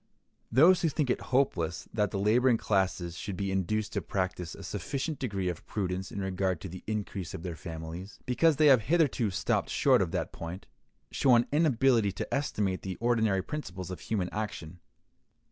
Those 0.51 0.81
who 0.81 0.89
think 0.89 1.11
it 1.11 1.21
hopeless 1.29 1.87
that 1.93 2.09
the 2.09 2.17
laboring 2.17 2.57
classes 2.57 3.15
should 3.15 3.37
be 3.37 3.51
induced 3.51 3.93
to 3.93 4.01
practice 4.01 4.55
a 4.55 4.63
sufficient 4.63 5.19
degree 5.19 5.47
of 5.47 5.63
prudence 5.67 6.11
in 6.11 6.21
regard 6.21 6.59
to 6.61 6.67
the 6.69 6.83
increase 6.87 7.35
of 7.35 7.43
their 7.43 7.55
families, 7.55 8.17
because 8.25 8.55
they 8.55 8.65
have 8.65 8.81
hitherto 8.81 9.29
stopped 9.29 9.69
short 9.69 10.01
of 10.01 10.09
that 10.09 10.31
point, 10.31 10.65
show 11.11 11.35
an 11.35 11.45
inability 11.51 12.11
to 12.13 12.33
estimate 12.33 12.81
the 12.81 12.95
ordinary 12.95 13.43
principles 13.43 13.91
of 13.91 13.99
human 13.99 14.29
action. 14.31 14.79